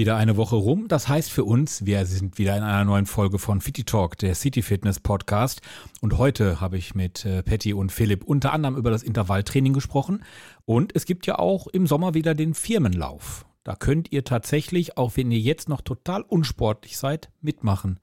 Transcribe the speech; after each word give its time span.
Wieder 0.00 0.16
eine 0.16 0.38
Woche 0.38 0.56
rum. 0.56 0.88
Das 0.88 1.08
heißt 1.08 1.30
für 1.30 1.44
uns, 1.44 1.84
wir 1.84 2.06
sind 2.06 2.38
wieder 2.38 2.56
in 2.56 2.62
einer 2.62 2.86
neuen 2.86 3.04
Folge 3.04 3.38
von 3.38 3.60
Fitty 3.60 3.84
Talk, 3.84 4.16
der 4.16 4.34
City 4.34 4.62
Fitness 4.62 4.98
Podcast. 4.98 5.60
Und 6.00 6.16
heute 6.16 6.58
habe 6.58 6.78
ich 6.78 6.94
mit 6.94 7.26
äh, 7.26 7.42
Patty 7.42 7.74
und 7.74 7.92
Philipp 7.92 8.24
unter 8.24 8.54
anderem 8.54 8.78
über 8.78 8.90
das 8.90 9.02
Intervalltraining 9.02 9.74
gesprochen. 9.74 10.24
Und 10.64 10.96
es 10.96 11.04
gibt 11.04 11.26
ja 11.26 11.38
auch 11.38 11.66
im 11.66 11.86
Sommer 11.86 12.14
wieder 12.14 12.34
den 12.34 12.54
Firmenlauf. 12.54 13.44
Da 13.62 13.76
könnt 13.76 14.10
ihr 14.10 14.24
tatsächlich, 14.24 14.96
auch 14.96 15.18
wenn 15.18 15.30
ihr 15.30 15.38
jetzt 15.38 15.68
noch 15.68 15.82
total 15.82 16.22
unsportlich 16.22 16.96
seid, 16.96 17.30
mitmachen. 17.42 18.00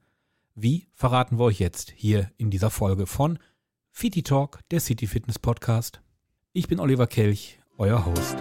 Wie 0.54 0.86
verraten 0.94 1.40
wir 1.40 1.46
euch 1.46 1.58
jetzt 1.58 1.92
hier 1.96 2.30
in 2.36 2.50
dieser 2.50 2.70
Folge 2.70 3.08
von 3.08 3.40
Fitty 3.90 4.22
Talk, 4.22 4.60
der 4.70 4.78
City 4.78 5.08
Fitness 5.08 5.40
Podcast. 5.40 6.00
Ich 6.52 6.68
bin 6.68 6.78
Oliver 6.78 7.08
Kelch, 7.08 7.58
euer 7.76 8.06
Host. 8.06 8.36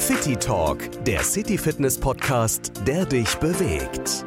City 0.00 0.34
Talk, 0.34 0.78
der 1.04 1.22
City 1.22 1.58
Fitness 1.58 1.98
Podcast, 1.98 2.72
der 2.86 3.04
dich 3.04 3.34
bewegt. 3.34 4.24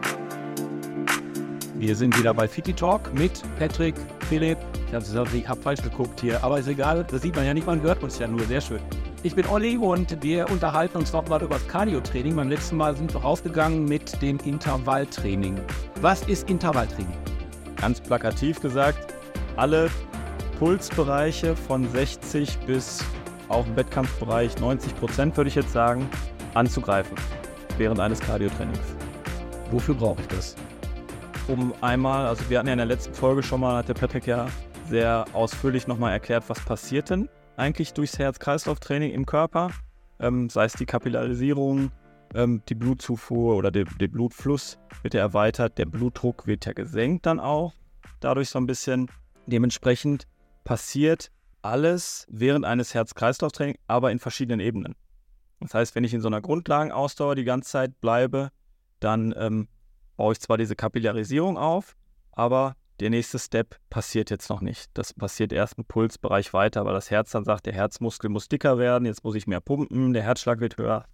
Wir 1.73 1.95
sind 1.95 2.17
wieder 2.17 2.31
bei 2.31 2.47
City 2.47 2.73
Talk 2.73 3.11
mit 3.15 3.41
Patrick, 3.57 3.95
Philipp. 4.29 4.59
Ich 4.87 4.93
habe 4.93 5.49
hab 5.49 5.63
falsch 5.63 5.81
geguckt 5.81 6.21
hier, 6.21 6.43
aber 6.43 6.59
ist 6.59 6.67
egal, 6.67 7.03
das 7.09 7.23
sieht 7.23 7.35
man 7.35 7.45
ja 7.45 7.55
nicht, 7.55 7.65
man 7.65 7.81
hört 7.81 8.03
uns 8.03 8.19
ja 8.19 8.27
nur, 8.27 8.41
sehr 8.45 8.61
schön. 8.61 8.79
Ich 9.23 9.33
bin 9.33 9.47
Olli 9.47 9.75
und 9.75 10.21
wir 10.21 10.47
unterhalten 10.51 10.99
uns 10.99 11.11
nochmal 11.11 11.41
über 11.41 11.55
das 11.55 11.67
Cardio-Training. 11.67 12.35
Beim 12.35 12.49
letzten 12.49 12.77
Mal 12.77 12.95
sind 12.95 13.11
wir 13.11 13.21
rausgegangen 13.21 13.85
mit 13.85 14.21
dem 14.21 14.37
Intervalltraining. 14.45 15.59
Was 16.01 16.21
ist 16.27 16.51
Intervalltraining? 16.51 17.17
Ganz 17.77 17.99
plakativ 17.99 18.61
gesagt, 18.61 19.15
alle 19.55 19.89
Pulsbereiche 20.59 21.55
von 21.55 21.89
60 21.89 22.59
bis 22.59 23.03
auch 23.49 23.65
im 23.65 23.75
Wettkampfbereich 23.75 24.59
90 24.59 24.95
Prozent, 24.95 25.37
würde 25.37 25.47
ich 25.47 25.55
jetzt 25.55 25.71
sagen, 25.71 26.09
anzugreifen 26.53 27.17
während 27.77 27.99
eines 27.99 28.19
Cardio-Trainings. 28.19 28.95
Wofür 29.71 29.95
brauche 29.95 30.21
ich 30.21 30.27
das? 30.27 30.55
Um 31.47 31.73
einmal, 31.81 32.27
also 32.27 32.49
wir 32.49 32.59
hatten 32.59 32.67
ja 32.67 32.73
in 32.73 32.77
der 32.77 32.85
letzten 32.85 33.13
Folge 33.13 33.43
schon 33.43 33.61
mal, 33.61 33.77
hat 33.77 33.89
der 33.89 33.95
Patrick 33.95 34.27
ja 34.27 34.47
sehr 34.87 35.25
ausführlich 35.33 35.87
nochmal 35.87 36.11
erklärt, 36.13 36.43
was 36.47 36.59
passiert 36.63 37.09
denn 37.09 37.29
eigentlich 37.57 37.93
durchs 37.93 38.17
Herz-Kreislauf-Training 38.19 39.11
im 39.11 39.25
Körper, 39.25 39.71
ähm, 40.19 40.49
sei 40.49 40.65
es 40.65 40.73
die 40.73 40.85
Kapillarisierung, 40.85 41.91
ähm, 42.33 42.61
die 42.69 42.75
Blutzufuhr 42.75 43.55
oder 43.55 43.71
der, 43.71 43.85
der 43.85 44.07
Blutfluss 44.07 44.79
wird 45.01 45.13
ja 45.13 45.21
erweitert, 45.21 45.77
der 45.77 45.85
Blutdruck 45.85 46.47
wird 46.47 46.65
ja 46.65 46.73
gesenkt 46.73 47.25
dann 47.25 47.39
auch, 47.39 47.73
dadurch 48.19 48.49
so 48.49 48.59
ein 48.59 48.65
bisschen. 48.65 49.09
Dementsprechend 49.45 50.27
passiert 50.63 51.31
alles 51.63 52.27
während 52.29 52.65
eines 52.65 52.93
Herz-Kreislauf-Trainings, 52.93 53.79
aber 53.87 54.11
in 54.11 54.19
verschiedenen 54.19 54.59
Ebenen. 54.59 54.95
Das 55.59 55.73
heißt, 55.73 55.95
wenn 55.95 56.03
ich 56.03 56.13
in 56.13 56.21
so 56.21 56.27
einer 56.27 56.41
Grundlagenausdauer 56.41 57.35
die 57.35 57.45
ganze 57.45 57.71
Zeit 57.71 58.01
bleibe, 58.01 58.49
dann 58.99 59.33
ähm, 59.37 59.67
baue 60.17 60.33
ich 60.33 60.39
zwar 60.39 60.57
diese 60.57 60.75
Kapillarisierung 60.75 61.57
auf, 61.57 61.95
aber 62.31 62.75
der 62.99 63.09
nächste 63.09 63.39
Step 63.39 63.79
passiert 63.89 64.29
jetzt 64.29 64.49
noch 64.49 64.61
nicht. 64.61 64.91
Das 64.93 65.13
passiert 65.13 65.51
erst 65.51 65.77
im 65.77 65.85
Pulsbereich 65.85 66.53
weiter, 66.53 66.85
weil 66.85 66.93
das 66.93 67.09
Herz 67.11 67.31
dann 67.31 67.43
sagt, 67.43 67.65
der 67.65 67.73
Herzmuskel 67.73 68.29
muss 68.29 68.49
dicker 68.49 68.77
werden, 68.77 69.05
jetzt 69.05 69.23
muss 69.23 69.35
ich 69.35 69.47
mehr 69.47 69.61
pumpen, 69.61 70.13
der 70.13 70.23
Herzschlag 70.23 70.59
wird 70.59 70.77
höher. 70.77 71.05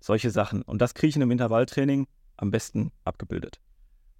Solche 0.00 0.30
Sachen. 0.30 0.62
Und 0.62 0.82
das 0.82 0.94
kriege 0.94 1.08
ich 1.08 1.16
in 1.16 1.22
einem 1.22 1.30
Intervalltraining 1.30 2.06
am 2.36 2.50
besten 2.50 2.90
abgebildet. 3.04 3.60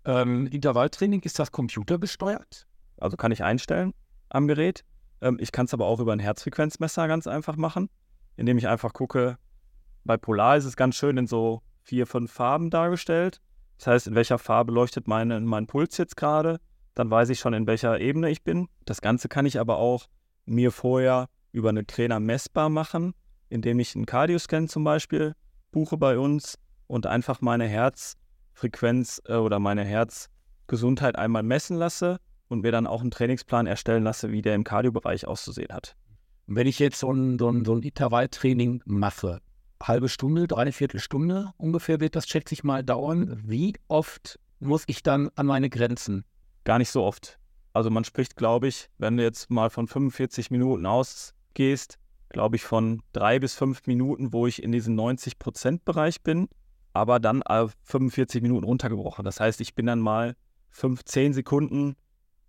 Ähm, 0.05 0.47
Intervalltraining, 0.47 1.20
ist 1.22 1.38
das 1.38 1.53
computergesteuert? 1.53 2.66
Also 2.98 3.16
kann 3.16 3.33
ich 3.33 3.42
einstellen 3.42 3.92
am 4.28 4.48
Gerät. 4.48 4.84
Ähm, 5.23 5.39
ich 5.41 5.53
kann 5.53 5.65
es 5.65 5.73
aber 5.73 5.87
auch 5.87 6.01
über 6.01 6.12
ein 6.12 6.19
Herzfrequenzmesser 6.19 7.09
ganz 7.09 7.27
einfach 7.27 7.56
machen, 7.56 7.89
indem 8.37 8.59
ich 8.59 8.69
einfach 8.69 8.92
gucke, 8.92 9.39
bei 10.05 10.17
Polar 10.17 10.56
ist 10.56 10.65
es 10.65 10.77
ganz 10.77 10.97
schön 10.97 11.17
in 11.17 11.27
so 11.27 11.62
vier, 11.81 12.06
fünf 12.06 12.31
Farben 12.33 12.70
dargestellt. 12.70 13.41
Das 13.78 13.87
heißt, 13.87 14.06
in 14.09 14.15
welcher 14.15 14.39
Farbe 14.39 14.73
leuchtet 14.73 15.06
meine, 15.09 15.41
mein 15.41 15.67
Puls 15.67 15.97
jetzt 15.97 16.17
gerade? 16.17 16.59
Dann 16.95 17.11
weiß 17.11 17.31
ich 17.31 17.39
schon, 17.39 17.55
in 17.55 17.67
welcher 17.67 18.00
Ebene 18.00 18.31
ich 18.31 18.43
bin. 18.43 18.69
Das 18.84 19.00
Ganze 19.00 19.28
kann 19.28 19.47
ich 19.47 19.59
aber 19.59 19.78
auch 19.78 20.09
mir 20.44 20.72
vorher 20.72 21.28
über 21.53 21.69
einen 21.69 21.87
Trainer 21.87 22.21
messbar 22.21 22.69
machen, 22.69 23.15
indem 23.49 23.78
ich 23.78 23.94
einen 23.94 24.06
Cardioscan 24.06 24.69
zum 24.69 24.84
Beispiel 24.84 25.34
buche 25.71 25.97
bei 25.97 26.19
uns 26.19 26.59
und 26.87 27.06
einfach 27.06 27.41
meine 27.41 27.66
Herzfrequenz 27.66 29.22
äh, 29.27 29.37
oder 29.37 29.59
meine 29.61 29.84
Herzgesundheit 29.84 31.16
einmal 31.16 31.43
messen 31.43 31.77
lasse 31.77 32.19
und 32.52 32.60
mir 32.60 32.70
dann 32.70 32.86
auch 32.86 33.00
einen 33.00 33.10
Trainingsplan 33.10 33.66
erstellen 33.66 34.04
lasse, 34.04 34.30
wie 34.30 34.42
der 34.42 34.54
im 34.54 34.64
Kardiobereich 34.64 35.26
auszusehen 35.26 35.72
hat. 35.72 35.96
wenn 36.46 36.66
ich 36.66 36.78
jetzt 36.78 36.98
so 36.98 37.10
ein, 37.10 37.38
so 37.38 37.48
ein, 37.48 37.64
so 37.64 37.74
ein 37.74 37.82
Intervalltraining 37.82 38.82
mache, 38.84 39.40
halbe 39.82 40.08
Stunde, 40.08 40.46
dreiviertel 40.46 41.00
Stunde 41.00 41.52
ungefähr 41.56 42.00
wird 42.00 42.14
das, 42.14 42.28
schätze 42.28 42.54
ich 42.54 42.62
mal, 42.62 42.84
dauern. 42.84 43.42
Wie 43.44 43.74
oft 43.88 44.38
muss 44.60 44.84
ich 44.86 45.02
dann 45.02 45.30
an 45.34 45.46
meine 45.46 45.70
Grenzen? 45.70 46.24
Gar 46.64 46.78
nicht 46.78 46.90
so 46.90 47.02
oft. 47.02 47.38
Also 47.72 47.90
man 47.90 48.04
spricht, 48.04 48.36
glaube 48.36 48.69
ich, 48.69 48.90
wenn 48.98 49.16
du 49.16 49.22
jetzt 49.22 49.50
mal 49.50 49.70
von 49.70 49.88
45 49.88 50.50
Minuten 50.50 50.84
ausgehst, 50.84 51.98
glaube 52.28 52.56
ich, 52.56 52.64
von 52.64 53.02
drei 53.12 53.38
bis 53.38 53.54
fünf 53.54 53.86
Minuten, 53.86 54.32
wo 54.32 54.46
ich 54.46 54.62
in 54.62 54.72
diesem 54.72 54.94
90-Prozent-Bereich 54.94 56.22
bin, 56.22 56.48
aber 56.92 57.19
dann 57.19 57.42
auf 57.42 57.72
45 57.84 58.42
Minuten 58.42 58.64
runtergebrochen. 58.64 59.24
Das 59.24 59.40
heißt, 59.40 59.60
ich 59.60 59.74
bin 59.74 59.86
dann 59.86 60.00
mal 60.00 60.36
5, 60.70 61.04
10 61.04 61.32
Sekunden 61.32 61.96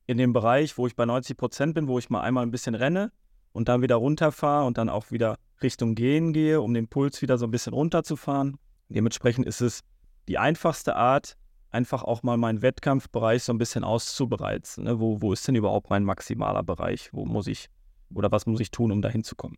in 0.06 0.18
dem 0.18 0.34
Bereich, 0.34 0.78
wo 0.78 0.88
ich 0.88 0.96
bei 0.96 1.06
90 1.06 1.38
Prozent 1.38 1.76
bin, 1.76 1.88
wo 1.88 2.00
ich 2.00 2.10
mal 2.10 2.22
einmal 2.22 2.44
ein 2.44 2.52
bisschen 2.52 2.76
renne 2.76 3.12
und 3.52 3.70
dann 3.70 3.82
wieder 3.82 3.96
runterfahre 3.96 4.66
und 4.66 4.78
dann 4.78 4.90
auch 4.90 5.12
wieder 5.12 5.38
Richtung 5.62 5.96
Gehen 5.96 6.34
gehe, 6.34 6.62
um 6.62 6.74
den 6.74 6.88
Puls 6.88 7.22
wieder 7.22 7.38
so 7.38 7.46
ein 7.46 7.52
bisschen 7.52 7.74
runterzufahren. 7.74 8.58
Dementsprechend 8.90 9.46
ist 9.46 9.62
es 9.62 9.82
die 10.28 10.38
einfachste 10.38 10.96
Art, 10.96 11.38
einfach 11.70 12.04
auch 12.04 12.24
mal 12.24 12.38
meinen 12.38 12.62
Wettkampfbereich 12.62 13.44
so 13.44 13.54
ein 13.54 13.58
bisschen 13.58 13.84
auszubereizen. 13.84 14.84
Ne? 14.84 15.00
Wo, 15.00 15.22
wo 15.22 15.34
ist 15.34 15.48
denn 15.48 15.56
überhaupt 15.56 15.90
mein 15.90 16.04
maximaler 16.04 16.64
Bereich? 16.64 17.10
Wo 17.14 17.26
muss 17.26 17.48
ich 17.48 17.70
oder 18.14 18.32
was 18.32 18.46
muss 18.46 18.60
ich 18.60 18.72
tun, 18.72 18.92
um 18.92 19.02
da 19.02 19.10
hinzukommen? 19.10 19.58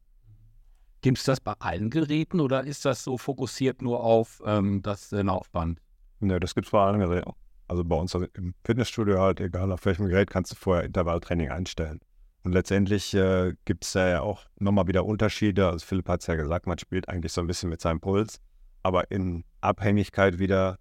Gibt 1.01 1.17
es 1.17 1.23
das 1.25 1.39
bei 1.39 1.53
allen 1.59 1.89
Geräten 1.89 2.39
oder 2.39 2.63
ist 2.63 2.85
das 2.85 3.03
so 3.03 3.17
fokussiert 3.17 3.81
nur 3.81 4.03
auf 4.03 4.41
ähm, 4.45 4.81
das 4.81 5.11
äh, 5.11 5.21
Laufband? 5.21 5.79
Ne, 6.19 6.39
das 6.39 6.55
gibt 6.55 6.67
es 6.67 6.71
bei 6.71 6.79
allen 6.79 6.99
Geräten. 6.99 7.33
Also 7.67 7.83
bei 7.83 7.95
uns 7.95 8.13
im 8.13 8.53
Fitnessstudio 8.63 9.19
halt, 9.19 9.39
egal 9.39 9.71
auf 9.71 9.85
welchem 9.85 10.07
Gerät, 10.07 10.29
kannst 10.29 10.51
du 10.51 10.55
vorher 10.55 10.83
Intervalltraining 10.83 11.49
einstellen. 11.49 11.99
Und 12.43 12.53
letztendlich 12.53 13.13
äh, 13.15 13.53
gibt 13.65 13.85
es 13.85 13.93
ja 13.95 14.21
auch 14.21 14.45
nochmal 14.59 14.87
wieder 14.87 15.03
Unterschiede. 15.05 15.67
Also 15.67 15.83
Philipp 15.83 16.07
hat 16.07 16.21
es 16.21 16.27
ja 16.27 16.35
gesagt, 16.35 16.67
man 16.67 16.77
spielt 16.77 17.09
eigentlich 17.09 17.33
so 17.33 17.41
ein 17.41 17.47
bisschen 17.47 17.69
mit 17.69 17.81
seinem 17.81 17.99
Puls, 17.99 18.39
aber 18.83 19.09
in 19.09 19.43
Abhängigkeit 19.61 20.37
wieder 20.37 20.77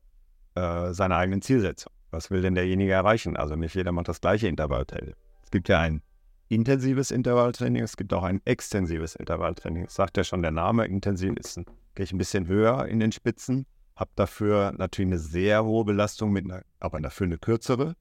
äh, 0.57 0.93
seiner 0.93 1.17
eigenen 1.17 1.41
Zielsetzung. 1.41 1.91
Was 2.11 2.31
will 2.31 2.43
denn 2.43 2.55
derjenige 2.55 2.93
erreichen? 2.93 3.37
Also 3.39 3.57
nicht 3.57 3.75
jeder 3.75 3.93
macht 3.93 4.09
das 4.09 4.21
gleiche 4.21 4.47
Intervalltraining. 4.47 5.15
Es 5.43 5.51
gibt 5.51 5.71
ja 5.71 5.81
ein 5.81 6.03
intensives 6.49 7.11
Intervalltraining, 7.11 7.83
es 7.83 7.97
gibt 7.97 8.13
auch 8.13 8.23
ein 8.23 8.43
extensives 8.45 9.15
Intervalltraining. 9.15 9.85
Das 9.85 9.95
sagt 9.95 10.19
ja 10.19 10.25
schon 10.25 10.43
der 10.43 10.51
Name, 10.51 10.85
intensiv 10.87 11.33
ist, 11.39 11.57
gehe 11.95 12.05
ich 12.05 12.13
ein 12.13 12.19
bisschen 12.19 12.47
höher 12.47 12.87
in 12.87 13.01
den 13.01 13.11
Spitzen 13.11 13.65
habe 13.97 14.11
dafür 14.17 14.73
natürlich 14.77 15.13
eine 15.13 15.19
sehr 15.19 15.65
hohe 15.65 15.85
Belastung 15.85 16.33
mit 16.33 16.45
einer, 16.45 16.63
aber 16.81 17.01
dafür 17.01 17.27
eine 17.27 17.39
kürzere, 17.39 17.95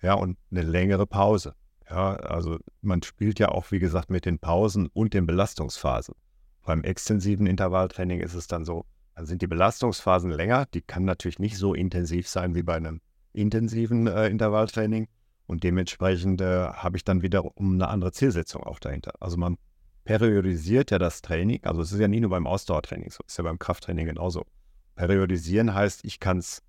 ja, 0.00 0.14
und 0.14 0.36
eine 0.50 0.62
längere 0.62 1.06
Pause. 1.06 1.54
Ja, 1.88 2.14
also 2.16 2.58
man 2.80 3.02
spielt 3.02 3.38
ja 3.38 3.48
auch, 3.48 3.70
wie 3.70 3.78
gesagt, 3.78 4.10
mit 4.10 4.24
den 4.24 4.38
Pausen 4.38 4.88
und 4.92 5.14
den 5.14 5.26
Belastungsphasen. 5.26 6.14
Beim 6.62 6.84
extensiven 6.84 7.46
Intervalltraining 7.46 8.20
ist 8.20 8.34
es 8.34 8.46
dann 8.46 8.64
so, 8.64 8.86
dann 9.14 9.26
sind 9.26 9.42
die 9.42 9.46
Belastungsphasen 9.46 10.30
länger, 10.30 10.66
die 10.72 10.80
kann 10.80 11.04
natürlich 11.04 11.38
nicht 11.38 11.58
so 11.58 11.74
intensiv 11.74 12.28
sein 12.28 12.54
wie 12.54 12.62
bei 12.62 12.76
einem 12.76 13.00
intensiven 13.32 14.06
äh, 14.06 14.28
Intervalltraining 14.28 15.08
und 15.46 15.64
dementsprechend 15.64 16.40
äh, 16.40 16.68
habe 16.68 16.96
ich 16.96 17.04
dann 17.04 17.22
wiederum 17.22 17.74
eine 17.74 17.88
andere 17.88 18.12
Zielsetzung 18.12 18.62
auch 18.62 18.78
dahinter. 18.78 19.12
Also 19.20 19.36
man 19.36 19.58
periodisiert 20.04 20.90
ja 20.90 20.98
das 20.98 21.20
Training, 21.20 21.60
also 21.64 21.82
es 21.82 21.92
ist 21.92 22.00
ja 22.00 22.08
nicht 22.08 22.22
nur 22.22 22.30
beim 22.30 22.46
Ausdauertraining 22.46 23.10
so, 23.10 23.22
ist 23.26 23.38
ja 23.38 23.44
beim 23.44 23.58
Krafttraining 23.58 24.06
genauso. 24.06 24.46
Periodisieren 24.94 25.74
heißt, 25.74 26.04
ich 26.04 26.20
kann 26.20 26.38
es 26.38 26.62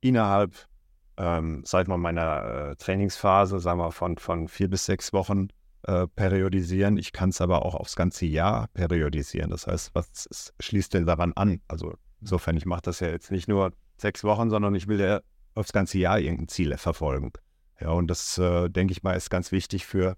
innerhalb, 0.00 0.54
ähm, 1.16 1.62
seit 1.64 1.88
mal 1.88 1.98
meiner 1.98 2.70
äh, 2.70 2.76
Trainingsphase, 2.76 3.58
sagen 3.60 3.78
wir 3.80 3.92
von, 3.92 4.18
von 4.18 4.48
vier 4.48 4.68
bis 4.68 4.86
sechs 4.86 5.12
Wochen 5.12 5.48
äh, 5.82 6.06
periodisieren. 6.06 6.96
Ich 6.96 7.12
kann 7.12 7.30
es 7.30 7.40
aber 7.40 7.64
auch 7.64 7.74
aufs 7.74 7.96
ganze 7.96 8.26
Jahr 8.26 8.68
periodisieren. 8.74 9.50
Das 9.50 9.66
heißt, 9.66 9.94
was 9.94 10.26
ist, 10.26 10.54
schließt 10.60 10.94
denn 10.94 11.06
daran 11.06 11.32
an? 11.34 11.60
Also 11.68 11.94
insofern, 12.20 12.56
ich 12.56 12.66
mache 12.66 12.82
das 12.82 13.00
ja 13.00 13.08
jetzt 13.08 13.30
nicht 13.30 13.48
nur 13.48 13.72
sechs 13.98 14.24
Wochen, 14.24 14.50
sondern 14.50 14.74
ich 14.74 14.88
will 14.88 15.00
ja 15.00 15.20
aufs 15.54 15.72
ganze 15.72 15.98
Jahr 15.98 16.18
irgendein 16.18 16.48
Ziel 16.48 16.76
verfolgen. 16.76 17.32
Ja, 17.80 17.90
und 17.90 18.08
das, 18.08 18.38
äh, 18.38 18.68
denke 18.68 18.92
ich 18.92 19.02
mal, 19.02 19.12
ist 19.12 19.30
ganz 19.30 19.52
wichtig 19.52 19.86
für 19.86 20.16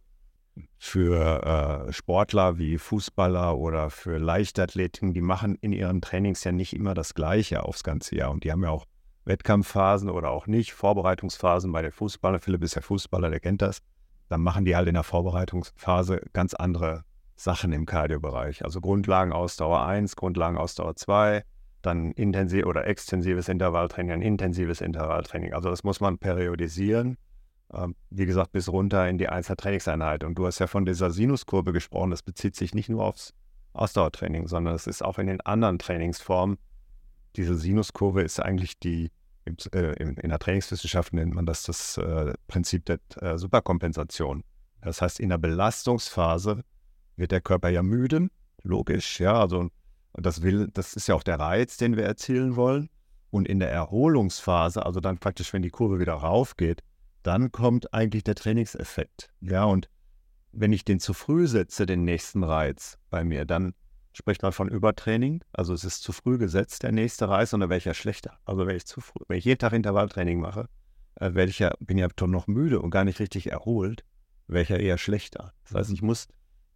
für 0.78 1.86
äh, 1.88 1.92
Sportler 1.92 2.58
wie 2.58 2.78
Fußballer 2.78 3.56
oder 3.56 3.90
für 3.90 4.18
Leichtathleten, 4.18 5.14
die 5.14 5.20
machen 5.20 5.56
in 5.60 5.72
ihren 5.72 6.00
Trainings 6.00 6.44
ja 6.44 6.52
nicht 6.52 6.74
immer 6.74 6.94
das 6.94 7.14
Gleiche 7.14 7.64
aufs 7.64 7.82
ganze 7.82 8.16
Jahr. 8.16 8.30
Und 8.30 8.44
die 8.44 8.52
haben 8.52 8.62
ja 8.62 8.70
auch 8.70 8.84
Wettkampfphasen 9.24 10.08
oder 10.08 10.30
auch 10.30 10.46
nicht, 10.46 10.72
Vorbereitungsphasen 10.72 11.70
bei 11.72 11.82
den 11.82 11.92
Fußballern. 11.92 12.40
Philipp 12.40 12.62
ist 12.64 12.74
ja 12.74 12.82
Fußballer, 12.82 13.30
der 13.30 13.40
kennt 13.40 13.62
das. 13.62 13.80
Dann 14.28 14.40
machen 14.40 14.64
die 14.64 14.76
halt 14.76 14.88
in 14.88 14.94
der 14.94 15.04
Vorbereitungsphase 15.04 16.22
ganz 16.32 16.54
andere 16.54 17.04
Sachen 17.36 17.72
im 17.72 17.86
Kardiobereich. 17.86 18.64
Also 18.64 18.80
Grundlagenausdauer 18.80 19.86
1, 19.86 20.16
Grundlagenausdauer 20.16 20.96
2, 20.96 21.44
dann 21.82 22.12
intensiv 22.12 22.66
oder 22.66 22.86
extensives 22.86 23.48
Intervalltraining, 23.48 24.12
ein 24.12 24.22
intensives 24.22 24.80
Intervalltraining. 24.80 25.54
Also 25.54 25.70
das 25.70 25.84
muss 25.84 26.00
man 26.00 26.18
periodisieren. 26.18 27.16
Ähm, 27.72 27.94
wie 28.10 28.26
gesagt, 28.26 28.52
bis 28.52 28.68
runter 28.68 29.08
in 29.08 29.18
die 29.18 29.28
einzelne 29.28 29.56
Trainingseinheit. 29.56 30.24
Und 30.24 30.36
du 30.36 30.46
hast 30.46 30.58
ja 30.58 30.66
von 30.66 30.86
dieser 30.86 31.10
Sinuskurve 31.10 31.72
gesprochen. 31.72 32.10
Das 32.10 32.22
bezieht 32.22 32.56
sich 32.56 32.74
nicht 32.74 32.88
nur 32.88 33.04
aufs 33.04 33.34
Ausdauertraining, 33.74 34.48
sondern 34.48 34.74
es 34.74 34.86
ist 34.86 35.04
auch 35.04 35.18
in 35.18 35.26
den 35.26 35.40
anderen 35.42 35.78
Trainingsformen. 35.78 36.56
Diese 37.36 37.56
Sinuskurve 37.56 38.22
ist 38.22 38.40
eigentlich 38.40 38.78
die, 38.78 39.10
äh, 39.46 40.02
in 40.02 40.28
der 40.28 40.38
Trainingswissenschaft 40.38 41.12
nennt 41.12 41.34
man 41.34 41.46
das 41.46 41.62
das 41.64 41.98
äh, 41.98 42.32
Prinzip 42.46 42.86
der 42.86 43.00
äh, 43.20 43.36
Superkompensation. 43.36 44.44
Das 44.80 45.02
heißt, 45.02 45.20
in 45.20 45.28
der 45.28 45.38
Belastungsphase 45.38 46.64
wird 47.16 47.32
der 47.32 47.40
Körper 47.40 47.68
ja 47.68 47.82
müde, 47.82 48.28
logisch, 48.62 49.20
ja, 49.20 49.38
also 49.40 49.68
das 50.14 50.42
will, 50.42 50.68
das 50.72 50.94
ist 50.94 51.08
ja 51.08 51.14
auch 51.14 51.22
der 51.22 51.38
Reiz, 51.38 51.76
den 51.76 51.96
wir 51.96 52.04
erzielen 52.04 52.56
wollen. 52.56 52.88
Und 53.30 53.46
in 53.46 53.60
der 53.60 53.70
Erholungsphase, 53.70 54.86
also 54.86 55.00
dann 55.00 55.18
praktisch, 55.18 55.52
wenn 55.52 55.62
die 55.62 55.70
Kurve 55.70 55.98
wieder 55.98 56.14
raufgeht, 56.14 56.82
dann 57.22 57.52
kommt 57.52 57.92
eigentlich 57.92 58.24
der 58.24 58.34
Trainingseffekt. 58.34 59.30
Ja, 59.40 59.64
und 59.64 59.88
wenn 60.52 60.72
ich 60.72 60.84
den 60.84 61.00
zu 61.00 61.14
früh 61.14 61.46
setze, 61.46 61.86
den 61.86 62.04
nächsten 62.04 62.42
Reiz 62.42 62.98
bei 63.10 63.24
mir, 63.24 63.44
dann 63.44 63.74
spricht 64.12 64.42
man 64.42 64.52
von 64.52 64.68
Übertraining. 64.68 65.42
Also 65.52 65.72
es 65.72 65.84
ist 65.84 66.02
zu 66.02 66.12
früh 66.12 66.38
gesetzt, 66.38 66.82
der 66.82 66.92
nächste 66.92 67.28
Reiz, 67.28 67.52
und 67.52 67.60
dann 67.60 67.70
wäre 67.70 67.78
ich 67.78 67.84
ja 67.84 67.94
schlechter. 67.94 68.38
Also 68.44 68.66
wenn 68.66 68.76
ich 68.76 68.86
zu 68.86 69.00
früh, 69.00 69.20
wenn 69.28 69.38
ich 69.38 69.44
jeden 69.44 69.58
Tag 69.58 69.72
Intervalltraining 69.72 70.40
mache, 70.40 70.68
äh, 71.16 71.34
werde 71.34 71.50
ich 71.50 71.58
ja, 71.58 71.72
bin 71.80 71.98
ja 71.98 72.08
doch 72.08 72.26
noch 72.26 72.46
müde 72.46 72.80
und 72.80 72.90
gar 72.90 73.04
nicht 73.04 73.20
richtig 73.20 73.50
erholt, 73.50 74.04
wäre 74.46 74.62
ich 74.62 74.68
ja 74.68 74.76
eher 74.76 74.98
schlechter. 74.98 75.52
Das 75.64 75.74
heißt, 75.74 75.90
ich 75.90 76.02
muss, 76.02 76.28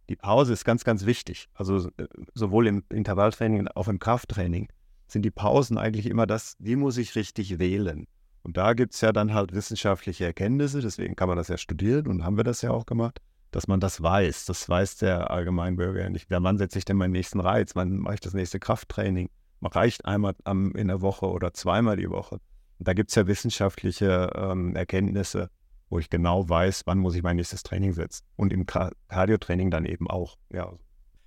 die 0.09 0.15
Pause 0.15 0.53
ist 0.53 0.63
ganz, 0.63 0.83
ganz 0.83 1.05
wichtig. 1.05 1.49
Also 1.53 1.89
äh, 1.97 2.07
sowohl 2.33 2.67
im 2.67 2.83
Intervalltraining 2.89 3.67
als 3.67 3.75
auch 3.75 3.87
im 3.87 3.99
Krafttraining 3.99 4.69
sind 5.07 5.23
die 5.23 5.31
Pausen 5.31 5.77
eigentlich 5.77 6.05
immer 6.05 6.27
das, 6.27 6.55
wie 6.59 6.75
muss 6.75 6.97
ich 6.97 7.15
richtig 7.15 7.59
wählen. 7.59 8.07
Und 8.43 8.57
da 8.57 8.73
gibt 8.73 8.93
es 8.93 9.01
ja 9.01 9.13
dann 9.13 9.33
halt 9.33 9.53
wissenschaftliche 9.53 10.25
Erkenntnisse, 10.25 10.81
deswegen 10.81 11.15
kann 11.15 11.29
man 11.29 11.37
das 11.37 11.47
ja 11.47 11.57
studieren 11.57 12.07
und 12.07 12.25
haben 12.25 12.35
wir 12.35 12.43
das 12.43 12.61
ja 12.61 12.71
auch 12.71 12.85
gemacht, 12.85 13.21
dass 13.51 13.67
man 13.67 13.79
das 13.79 14.03
weiß. 14.03 14.45
Das 14.45 14.67
weiß 14.67 14.97
der 14.97 15.31
Allgemeinbürger 15.31 16.01
ja 16.01 16.09
nicht. 16.09 16.27
Wann 16.29 16.57
setze 16.57 16.77
ich 16.77 16.85
denn 16.85 16.97
meinen 16.97 17.11
nächsten 17.11 17.39
Reiz? 17.39 17.73
Wann 17.75 17.99
mache 17.99 18.15
ich 18.15 18.19
das 18.19 18.33
nächste 18.33 18.59
Krafttraining? 18.59 19.29
Man 19.61 19.71
reicht 19.71 20.03
einmal 20.03 20.35
am, 20.43 20.73
in 20.73 20.89
der 20.89 21.01
Woche 21.01 21.27
oder 21.27 21.53
zweimal 21.53 21.95
die 21.95 22.09
Woche. 22.09 22.35
Und 22.79 22.87
da 22.87 22.93
gibt 22.93 23.11
es 23.11 23.15
ja 23.15 23.27
wissenschaftliche 23.27 24.31
ähm, 24.35 24.75
Erkenntnisse, 24.75 25.49
wo 25.89 25.99
ich 25.99 26.09
genau 26.09 26.49
weiß, 26.49 26.81
wann 26.85 26.97
muss 26.97 27.15
ich 27.15 27.23
mein 27.23 27.37
nächstes 27.37 27.63
Training 27.63 27.93
setzen. 27.93 28.25
Und 28.35 28.51
im 28.51 28.65
Cardio-Training 28.65 29.71
dann 29.71 29.85
eben 29.85 30.09
auch. 30.09 30.35
Ja. 30.51 30.73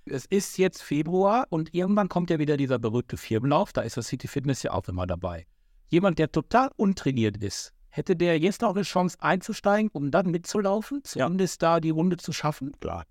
Es 0.05 0.25
ist 0.25 0.59
jetzt 0.59 0.83
Februar 0.83 1.47
und 1.49 1.73
irgendwann 1.73 2.09
kommt 2.09 2.29
ja 2.29 2.37
wieder 2.37 2.57
dieser 2.57 2.77
berühmte 2.77 3.17
Firmenlauf. 3.17 3.73
Da 3.73 3.81
ist 3.81 3.97
das 3.97 4.07
City 4.07 4.27
Fitness 4.27 4.61
ja 4.61 4.71
auch 4.71 4.87
immer 4.87 5.07
dabei 5.07 5.47
jemand, 5.87 6.19
der 6.19 6.31
total 6.31 6.69
untrainiert 6.75 7.37
ist, 7.37 7.73
hätte 7.89 8.15
der 8.15 8.39
jetzt 8.39 8.61
noch 8.61 8.75
eine 8.75 8.83
Chance 8.83 9.17
einzusteigen, 9.19 9.89
um 9.91 10.11
dann 10.11 10.31
mitzulaufen, 10.31 11.03
zumindest 11.03 11.61
ja. 11.61 11.75
da 11.75 11.79
die 11.79 11.89
Runde 11.89 12.17
zu 12.17 12.31
schaffen? 12.33 12.73
Klar. 12.79 13.05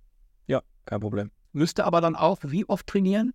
Ja, 0.46 0.62
kein 0.84 1.00
Problem. 1.00 1.30
Müsste 1.52 1.84
aber 1.84 2.00
dann 2.00 2.16
auch 2.16 2.38
wie 2.42 2.68
oft 2.68 2.86
trainieren? 2.86 3.32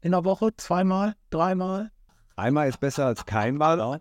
In 0.00 0.12
der 0.12 0.24
Woche? 0.24 0.50
Zweimal? 0.56 1.14
Dreimal? 1.30 1.90
Einmal 2.36 2.68
ist 2.68 2.80
besser 2.80 3.06
als 3.06 3.26
keinmal. 3.26 3.78
Ja. 3.78 3.98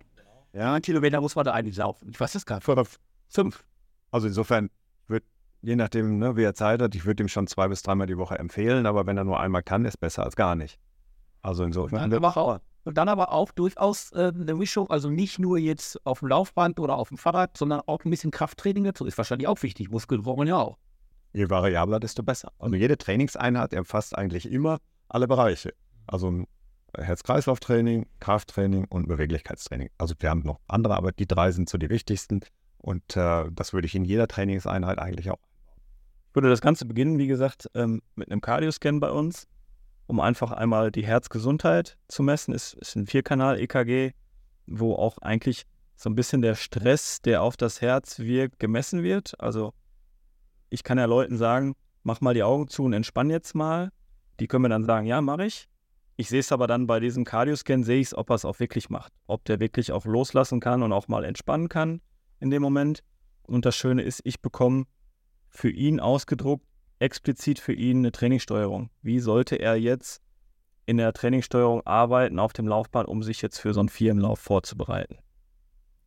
ja. 0.53 0.79
Kilometer 0.79 1.21
muss 1.21 1.35
man 1.35 1.45
da 1.45 1.53
eigentlich 1.53 1.77
laufen. 1.77 2.09
Ich 2.09 2.19
weiß 2.19 2.35
es 2.35 2.45
gar 2.45 2.57
nicht. 2.57 2.65
Fünf. 2.65 2.99
Fünf. 3.27 3.63
Also 4.11 4.27
insofern 4.27 4.69
wird, 5.07 5.23
je 5.61 5.75
nachdem, 5.75 6.17
ne, 6.17 6.35
wie 6.35 6.43
er 6.43 6.55
Zeit 6.55 6.81
hat, 6.81 6.95
ich 6.95 7.05
würde 7.05 7.23
ihm 7.23 7.27
schon 7.27 7.47
zwei 7.47 7.67
bis 7.67 7.83
dreimal 7.83 8.07
die 8.07 8.17
Woche 8.17 8.39
empfehlen, 8.39 8.85
aber 8.85 9.05
wenn 9.05 9.17
er 9.17 9.23
nur 9.23 9.39
einmal 9.39 9.61
kann, 9.61 9.85
ist 9.85 9.97
besser 9.97 10.23
als 10.23 10.35
gar 10.35 10.55
nicht. 10.55 10.79
Also 11.41 11.63
insofern. 11.63 12.09
Dann, 12.09 12.25
auch, 12.25 12.59
und 12.89 12.95
dann 12.95 13.07
aber 13.07 13.31
auch 13.31 13.51
durchaus 13.51 14.11
äh, 14.13 14.31
eine 14.33 14.55
Mischung, 14.55 14.89
also 14.89 15.11
nicht 15.11 15.37
nur 15.37 15.59
jetzt 15.59 16.03
auf 16.07 16.21
dem 16.21 16.29
Laufband 16.29 16.79
oder 16.79 16.95
auf 16.97 17.09
dem 17.09 17.19
Fahrrad, 17.19 17.55
sondern 17.55 17.81
auch 17.85 18.03
ein 18.03 18.09
bisschen 18.09 18.31
Krafttraining 18.31 18.83
dazu. 18.83 19.05
Ist 19.05 19.15
wahrscheinlich 19.15 19.47
auch 19.47 19.61
wichtig. 19.61 19.91
Muskeln 19.91 20.23
brauchen 20.23 20.47
ja 20.47 20.57
auch. 20.57 20.79
Je 21.31 21.47
variabler, 21.47 21.99
desto 21.99 22.23
besser. 22.23 22.51
Also 22.57 22.75
jede 22.75 22.97
Trainingseinheit 22.97 23.73
erfasst 23.73 24.17
eigentlich 24.17 24.51
immer 24.51 24.79
alle 25.07 25.27
Bereiche. 25.27 25.75
Also 26.07 26.45
Herz-Kreislauf-Training, 26.97 28.07
Krafttraining 28.21 28.85
und 28.85 29.07
Beweglichkeitstraining. 29.07 29.91
Also 29.99 30.15
wir 30.17 30.31
haben 30.31 30.41
noch 30.41 30.59
andere, 30.67 30.97
aber 30.97 31.11
die 31.11 31.27
drei 31.27 31.51
sind 31.51 31.69
so 31.69 31.77
die 31.77 31.91
wichtigsten. 31.91 32.39
Und 32.79 33.15
äh, 33.15 33.51
das 33.51 33.71
würde 33.71 33.85
ich 33.85 33.93
in 33.93 34.03
jeder 34.03 34.27
Trainingseinheit 34.27 34.97
eigentlich 34.97 35.29
auch. 35.29 35.37
Ich 36.29 36.33
würde 36.33 36.49
das 36.49 36.61
Ganze 36.61 36.87
beginnen, 36.87 37.19
wie 37.19 37.27
gesagt, 37.27 37.69
ähm, 37.75 38.01
mit 38.15 38.31
einem 38.31 38.41
Cardio-Scan 38.41 38.99
bei 38.99 39.11
uns 39.11 39.47
um 40.09 40.19
einfach 40.19 40.51
einmal 40.51 40.91
die 40.91 41.05
Herzgesundheit 41.05 41.95
zu 42.07 42.23
messen. 42.23 42.51
Es 42.51 42.73
ist 42.73 42.95
ein 42.95 43.05
Vierkanal-EKG, 43.05 44.13
wo 44.65 44.95
auch 44.95 45.19
eigentlich 45.19 45.67
so 45.95 46.09
ein 46.09 46.15
bisschen 46.15 46.41
der 46.41 46.55
Stress, 46.55 47.21
der 47.21 47.43
auf 47.43 47.57
das 47.57 47.79
Herz 47.79 48.17
wirkt, 48.17 48.57
gemessen 48.57 49.03
wird. 49.03 49.39
Also 49.39 49.71
ich 50.71 50.83
kann 50.83 50.97
ja 50.97 51.05
Leuten 51.05 51.37
sagen, 51.37 51.75
mach 52.01 52.21
mal 52.21 52.33
die 52.33 52.41
Augen 52.41 52.69
zu 52.69 52.85
und 52.85 52.93
entspann 52.93 53.29
jetzt 53.29 53.53
mal. 53.53 53.91
Die 54.39 54.47
können 54.47 54.63
mir 54.63 54.69
dann 54.69 54.83
sagen, 54.83 55.05
ja, 55.05 55.21
mache 55.21 55.45
ich. 55.45 55.67
Ich 56.15 56.27
sehe 56.27 56.39
es 56.39 56.51
aber 56.51 56.65
dann 56.65 56.87
bei 56.87 56.99
diesem 56.99 57.23
Cardioscan, 57.23 57.83
sehe 57.83 57.99
ich 57.99 58.07
es, 58.07 58.17
ob 58.17 58.31
er 58.31 58.35
es 58.35 58.45
auch 58.45 58.59
wirklich 58.59 58.89
macht. 58.89 59.13
Ob 59.27 59.45
der 59.45 59.59
wirklich 59.59 59.91
auch 59.91 60.05
loslassen 60.05 60.59
kann 60.59 60.81
und 60.81 60.91
auch 60.91 61.07
mal 61.07 61.23
entspannen 61.23 61.69
kann 61.69 62.01
in 62.39 62.49
dem 62.49 62.63
Moment. 62.63 63.03
Und 63.43 63.63
das 63.63 63.75
Schöne 63.75 64.01
ist, 64.01 64.21
ich 64.23 64.41
bekomme 64.41 64.85
für 65.49 65.69
ihn 65.69 65.99
ausgedruckt 65.99 66.65
explizit 66.99 67.59
für 67.59 67.73
ihn 67.73 67.99
eine 67.99 68.11
Trainingssteuerung. 68.11 68.89
Wie 69.01 69.19
sollte 69.19 69.55
er 69.55 69.75
jetzt 69.75 70.21
in 70.85 70.97
der 70.97 71.13
Trainingssteuerung 71.13 71.85
arbeiten 71.85 72.39
auf 72.39 72.53
dem 72.53 72.67
Laufband, 72.67 73.07
um 73.07 73.23
sich 73.23 73.41
jetzt 73.41 73.59
für 73.59 73.73
so 73.73 73.79
einen 73.79 73.89
Firmenlauf 73.89 74.39
vorzubereiten? 74.39 75.17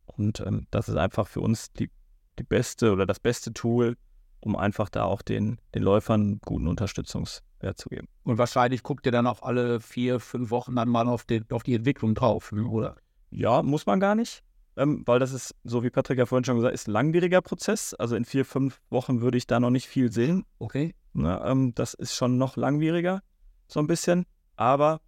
Und 0.05 0.41
ähm, 0.41 0.67
das 0.71 0.89
ist 0.89 0.97
einfach 0.97 1.27
für 1.27 1.41
uns 1.41 1.71
die, 1.73 1.89
die 2.37 2.43
beste 2.43 2.91
oder 2.91 3.05
das 3.05 3.19
beste 3.19 3.53
Tool, 3.53 3.97
um 4.39 4.55
einfach 4.55 4.89
da 4.89 5.05
auch 5.05 5.21
den, 5.21 5.59
den 5.73 5.83
Läufern 5.83 6.39
guten 6.45 6.67
Unterstützungswert 6.67 7.77
zu 7.77 7.89
geben. 7.89 8.07
Und 8.23 8.37
wahrscheinlich 8.37 8.83
guckt 8.83 9.05
ihr 9.05 9.11
dann 9.11 9.27
auch 9.27 9.41
alle 9.41 9.79
vier, 9.79 10.19
fünf 10.19 10.51
Wochen 10.51 10.75
dann 10.75 10.89
mal 10.89 11.07
auf, 11.07 11.23
den, 11.23 11.49
auf 11.51 11.63
die 11.63 11.75
Entwicklung 11.75 12.13
drauf, 12.13 12.51
ne, 12.51 12.65
oder? 12.65 12.97
Ja, 13.31 13.63
muss 13.63 13.85
man 13.85 13.99
gar 13.99 14.15
nicht 14.15 14.43
ähm, 14.77 15.03
weil 15.05 15.19
das 15.19 15.33
ist, 15.33 15.55
so 15.63 15.83
wie 15.83 15.89
Patrick 15.89 16.17
ja 16.17 16.25
vorhin 16.25 16.43
schon 16.43 16.55
gesagt 16.55 16.71
hat, 16.71 16.75
ist 16.75 16.87
ein 16.87 16.91
langwieriger 16.91 17.41
Prozess. 17.41 17.93
Also 17.93 18.15
in 18.15 18.25
vier, 18.25 18.45
fünf 18.45 18.81
Wochen 18.89 19.21
würde 19.21 19.37
ich 19.37 19.47
da 19.47 19.59
noch 19.59 19.69
nicht 19.69 19.87
viel 19.87 20.11
sehen. 20.11 20.45
Okay. 20.59 20.95
Na, 21.13 21.49
ähm, 21.49 21.73
das 21.75 21.93
ist 21.93 22.15
schon 22.15 22.37
noch 22.37 22.57
langwieriger, 22.57 23.21
so 23.67 23.79
ein 23.79 23.87
bisschen. 23.87 24.25
Aber 24.55 25.01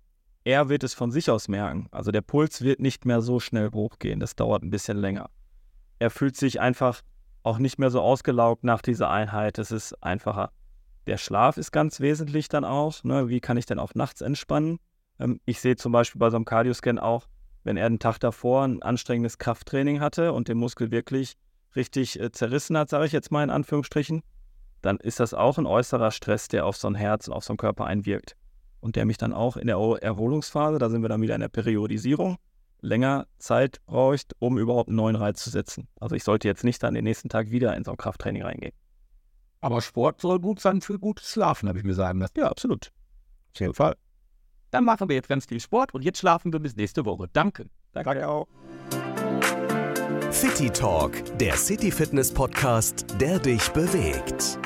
er 0.44 0.70
wird 0.70 0.84
es 0.84 0.94
von 0.94 1.12
sich 1.12 1.30
aus 1.32 1.48
merken. 1.48 1.88
Also 1.92 2.12
der 2.12 2.22
Puls 2.22 2.62
wird 2.62 2.80
nicht 2.80 3.06
mehr 3.06 3.22
so 3.22 3.40
schnell 3.40 3.72
hochgehen. 3.72 4.20
Das 4.20 4.36
dauert 4.36 4.64
ein 4.64 4.70
bisschen 4.70 4.98
länger. 4.98 5.30
Er 5.98 6.12
fühlt 6.12 6.38
sich 6.38 6.60
einfach 6.60 7.02
auch 7.42 7.58
nicht 7.58 7.80
mehr 7.80 7.90
so 7.90 8.02
ausgelaugt 8.02 8.64
nach 8.64 8.82
dieser 8.82 9.10
Einheit. 9.10 9.58
Es 9.58 9.72
ist 9.72 9.94
einfacher. 10.04 10.52
Der 11.08 11.18
Schlaf 11.18 11.58
ist 11.58 11.72
ganz 11.72 12.00
wesentlich 12.00 12.50
dann 12.50 12.66
auch. 12.66 13.04
Ne? 13.04 13.30
Wie 13.30 13.40
kann 13.40 13.58
ich 13.58 13.66
denn 13.66 13.80
auch 13.80 13.96
nachts 13.96 14.22
entspannen? 14.22 14.80
Ähm, 15.20 15.40
ich 15.46 15.60
sehe 15.60 15.76
zum 15.76 15.92
Beispiel 15.92 16.20
bei 16.20 16.30
so 16.30 16.36
einem 16.36 16.46
Cardioscan 16.46 17.00
auch, 17.00 17.28
wenn 17.66 17.78
er 17.78 17.90
den 17.90 18.00
Tag 18.00 18.20
davor 18.20 18.64
ein 18.64 18.82
anstrengendes 18.82 19.38
Krafttraining 19.38 20.00
hatte 20.00 20.32
und 20.32 20.48
den 20.48 20.58
Muskel 20.58 20.92
wirklich 20.92 21.36
richtig 21.76 22.20
äh, 22.20 22.32
zerrissen 22.32 22.78
hat, 22.78 22.90
sage 22.90 23.08
ich 23.08 23.12
jetzt 23.12 23.32
mal 23.32 23.44
in 23.44 23.50
Anführungsstrichen, 23.50 24.22
dann 24.82 24.98
ist 24.98 25.20
das 25.20 25.34
auch 25.34 25.58
ein 25.58 25.66
äußerer 25.66 26.12
Stress, 26.12 26.48
der 26.48 26.66
auf 26.66 26.78
so 26.78 26.88
ein 26.88 26.96
Herz 26.96 27.28
und 27.28 27.34
auf 27.34 27.44
so 27.44 27.52
einen 27.52 27.58
Körper 27.58 27.86
einwirkt. 27.86 28.36
Und 28.80 28.96
der 28.96 29.06
mich 29.06 29.18
dann 29.18 29.34
auch 29.34 29.58
in 29.58 29.66
der 29.66 29.78
Erholungsphase, 29.78 30.78
da 30.78 30.90
sind 30.90 31.02
wir 31.02 31.10
dann 31.10 31.22
wieder 31.22 31.34
in 31.34 31.42
der 31.42 31.50
Periodisierung, 31.50 32.38
länger 32.82 33.26
Zeit 33.40 33.84
braucht, 33.88 34.36
um 34.38 34.60
überhaupt 34.60 34.90
einen 34.90 34.98
neuen 34.98 35.16
Reiz 35.16 35.44
zu 35.44 35.50
setzen. 35.50 35.88
Also 36.00 36.16
ich 36.16 36.24
sollte 36.24 36.48
jetzt 36.48 36.64
nicht 36.64 36.84
dann 36.84 36.94
den 36.94 37.04
nächsten 37.04 37.30
Tag 37.30 37.50
wieder 37.50 37.76
in 37.76 37.84
so 37.84 37.92
ein 37.92 37.98
Krafttraining 37.98 38.44
reingehen. 38.44 38.74
Aber 39.60 39.82
Sport 39.82 40.22
soll 40.22 40.40
gut 40.40 40.60
sein 40.60 40.82
für 40.82 41.00
gutes 41.00 41.32
Schlafen, 41.32 41.68
habe 41.68 41.80
ich 41.80 41.84
mir 41.84 41.96
sagen 41.96 42.20
lassen. 42.20 42.38
Ja, 42.38 42.48
absolut. 42.48 42.92
Auf 43.56 43.60
jeden 43.60 43.74
Fall. 43.74 43.96
Dann 44.76 44.84
machen 44.84 45.08
wir 45.08 45.16
jetzt 45.16 45.30
ganz 45.30 45.46
viel 45.46 45.62
Sport 45.62 45.94
und 45.94 46.04
jetzt 46.04 46.20
schlafen 46.20 46.52
wir 46.52 46.60
bis 46.60 46.76
nächste 46.76 47.06
Woche. 47.06 47.30
Danke. 47.32 47.70
Danke, 47.94 48.10
Danke 48.10 48.28
auch. 48.28 48.46
City 50.34 50.70
Talk, 50.70 51.14
der 51.38 51.56
City 51.56 51.90
Fitness 51.90 52.30
Podcast, 52.30 53.06
der 53.22 53.40
dich 53.40 53.70
bewegt. 53.70 54.60